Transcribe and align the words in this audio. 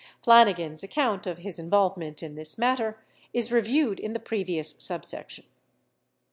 Flanigan's 0.19 0.81
account 0.81 1.27
of 1.27 1.37
his 1.37 1.59
involvement 1.59 2.23
in 2.23 2.33
this 2.33 2.57
matter 2.57 2.97
is 3.33 3.51
reviewed 3.51 3.99
in 3.99 4.13
the 4.13 4.19
previous 4.19 4.73
subsection. 4.79 5.45